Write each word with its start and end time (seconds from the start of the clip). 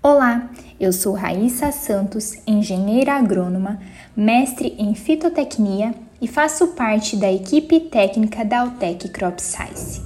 Olá, 0.00 0.48
eu 0.78 0.92
sou 0.92 1.12
Raíssa 1.12 1.72
Santos, 1.72 2.34
engenheira 2.46 3.14
agrônoma, 3.14 3.80
mestre 4.16 4.76
em 4.78 4.94
fitotecnia 4.94 5.92
e 6.22 6.28
faço 6.28 6.68
parte 6.68 7.16
da 7.16 7.30
equipe 7.32 7.80
técnica 7.80 8.44
da 8.44 8.60
Altec 8.60 9.08
Crop 9.08 9.42
Science. 9.42 10.00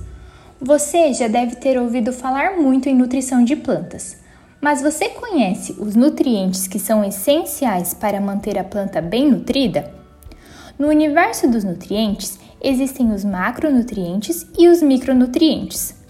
Você 0.59 1.13
já 1.13 1.29
deve 1.29 1.57
ter 1.57 1.79
ouvido 1.79 2.11
falar 2.11 2.57
muito 2.57 2.89
em 2.89 2.95
nutrição 2.95 3.45
de 3.45 3.55
plantas, 3.55 4.17
mas 4.63 4.81
você 4.81 5.11
conhece 5.11 5.73
os 5.79 5.95
nutrientes 5.95 6.67
que 6.67 6.79
são 6.79 7.05
essenciais 7.05 7.93
para 7.93 8.19
manter 8.19 8.59
a 8.59 8.65
planta 8.65 9.03
bem 9.03 9.31
nutrida? 9.31 9.93
No 10.79 10.89
universo 10.89 11.47
dos 11.47 11.65
nutrientes, 11.65 12.39
existem 12.63 13.13
os 13.13 13.27
macronutrientes 13.27 14.47
e 14.59 14.69
os 14.69 14.81
micronutrientes. 14.81 16.02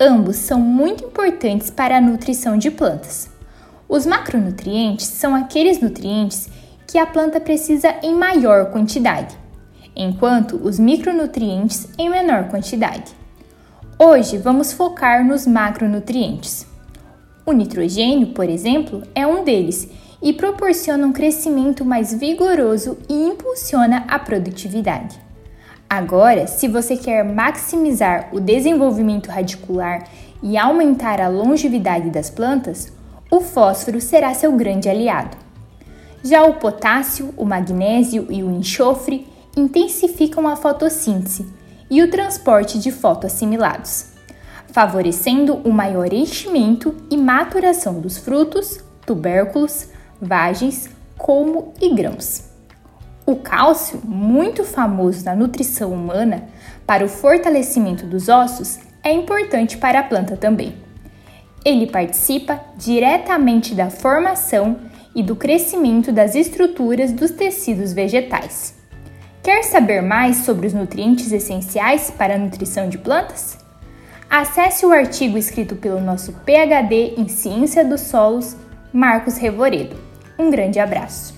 Ambos 0.00 0.36
são 0.36 0.60
muito 0.60 1.04
importantes 1.04 1.70
para 1.70 1.96
a 1.96 2.00
nutrição 2.00 2.56
de 2.56 2.70
plantas. 2.70 3.28
Os 3.88 4.06
macronutrientes 4.06 5.06
são 5.06 5.34
aqueles 5.34 5.80
nutrientes 5.80 6.48
que 6.86 6.98
a 6.98 7.06
planta 7.06 7.40
precisa 7.40 7.92
em 8.00 8.14
maior 8.14 8.66
quantidade, 8.70 9.36
enquanto 9.96 10.54
os 10.54 10.78
micronutrientes 10.78 11.88
em 11.98 12.08
menor 12.08 12.48
quantidade. 12.48 13.12
Hoje 13.98 14.38
vamos 14.38 14.72
focar 14.72 15.26
nos 15.26 15.48
macronutrientes. 15.48 16.64
O 17.44 17.50
nitrogênio, 17.50 18.28
por 18.28 18.48
exemplo, 18.48 19.02
é 19.16 19.26
um 19.26 19.42
deles 19.42 19.88
e 20.22 20.32
proporciona 20.32 21.08
um 21.08 21.12
crescimento 21.12 21.84
mais 21.84 22.14
vigoroso 22.14 22.96
e 23.08 23.14
impulsiona 23.14 24.04
a 24.06 24.16
produtividade. 24.18 25.18
Agora, 25.88 26.46
se 26.46 26.68
você 26.68 26.98
quer 26.98 27.24
maximizar 27.24 28.28
o 28.30 28.38
desenvolvimento 28.38 29.30
radicular 29.30 30.04
e 30.42 30.58
aumentar 30.58 31.18
a 31.18 31.28
longevidade 31.28 32.10
das 32.10 32.28
plantas, 32.28 32.92
o 33.30 33.40
fósforo 33.40 33.98
será 33.98 34.34
seu 34.34 34.52
grande 34.52 34.88
aliado. 34.88 35.36
Já 36.22 36.42
o 36.44 36.54
potássio, 36.54 37.32
o 37.38 37.44
magnésio 37.44 38.26
e 38.28 38.42
o 38.42 38.50
enxofre 38.50 39.26
intensificam 39.56 40.46
a 40.46 40.56
fotossíntese 40.56 41.46
e 41.90 42.02
o 42.02 42.10
transporte 42.10 42.78
de 42.78 42.92
fotoassimilados, 42.92 44.12
favorecendo 44.70 45.54
o 45.64 45.72
maior 45.72 46.12
enchimento 46.12 46.94
e 47.10 47.16
maturação 47.16 47.98
dos 47.98 48.18
frutos, 48.18 48.78
tubérculos, 49.06 49.88
vagens, 50.20 50.90
colmo 51.16 51.72
e 51.80 51.94
grãos. 51.94 52.47
O 53.28 53.36
cálcio, 53.36 54.00
muito 54.06 54.64
famoso 54.64 55.22
na 55.22 55.36
nutrição 55.36 55.92
humana 55.92 56.44
para 56.86 57.04
o 57.04 57.08
fortalecimento 57.10 58.06
dos 58.06 58.26
ossos, 58.26 58.78
é 59.04 59.12
importante 59.12 59.76
para 59.76 60.00
a 60.00 60.02
planta 60.02 60.34
também. 60.34 60.74
Ele 61.62 61.86
participa 61.86 62.58
diretamente 62.78 63.74
da 63.74 63.90
formação 63.90 64.78
e 65.14 65.22
do 65.22 65.36
crescimento 65.36 66.10
das 66.10 66.34
estruturas 66.34 67.12
dos 67.12 67.30
tecidos 67.30 67.92
vegetais. 67.92 68.74
Quer 69.42 69.62
saber 69.62 70.00
mais 70.00 70.38
sobre 70.38 70.66
os 70.66 70.72
nutrientes 70.72 71.30
essenciais 71.30 72.10
para 72.10 72.36
a 72.36 72.38
nutrição 72.38 72.88
de 72.88 72.96
plantas? 72.96 73.58
Acesse 74.30 74.86
o 74.86 74.90
artigo 74.90 75.36
escrito 75.36 75.76
pelo 75.76 76.00
nosso 76.00 76.32
PhD 76.46 77.12
em 77.18 77.28
Ciência 77.28 77.84
dos 77.84 78.00
Solos, 78.00 78.56
Marcos 78.90 79.36
Revoredo. 79.36 79.96
Um 80.38 80.48
grande 80.48 80.80
abraço! 80.80 81.37